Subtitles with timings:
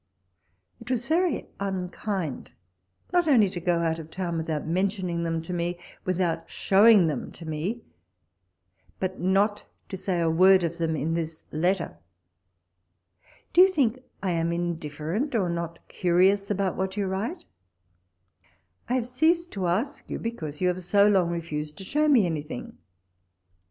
[0.79, 2.53] It was very unkind,
[3.13, 7.31] not only to go out of town without mentioning them to me, without showing them
[7.33, 7.83] to me,
[8.99, 11.99] but not to say a word of them in this letter.
[13.53, 17.45] Do you think I am indifferent, or not curious about what you write 1
[18.89, 22.25] I have ceased to ask you, because you have so long refused to show me
[22.25, 22.75] anything.